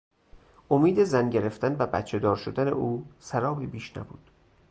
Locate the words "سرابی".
3.19-3.67